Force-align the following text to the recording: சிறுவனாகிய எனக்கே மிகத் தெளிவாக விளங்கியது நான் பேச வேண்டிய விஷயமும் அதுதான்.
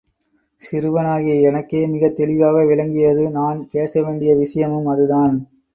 சிறுவனாகிய 0.59 1.35
எனக்கே 1.41 1.87
மிகத் 1.87 2.15
தெளிவாக 2.15 2.65
விளங்கியது 2.65 3.29
நான் 3.31 3.69
பேச 3.71 4.03
வேண்டிய 4.03 4.35
விஷயமும் 4.35 4.87
அதுதான். 4.87 5.35